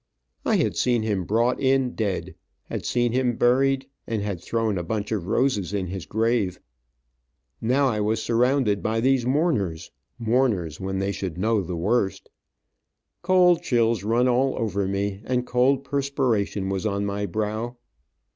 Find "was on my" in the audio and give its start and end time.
16.69-17.27